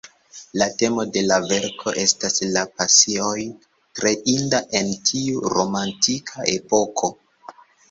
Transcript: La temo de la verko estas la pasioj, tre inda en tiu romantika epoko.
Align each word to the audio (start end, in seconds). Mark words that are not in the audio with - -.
La 0.59 0.67
temo 0.77 1.03
de 1.17 1.21
la 1.31 1.35
verko 1.51 1.93
estas 2.03 2.41
la 2.55 2.63
pasioj, 2.79 3.35
tre 4.01 4.15
inda 4.35 4.63
en 4.81 4.91
tiu 5.13 5.47
romantika 5.59 6.51
epoko. 6.59 7.15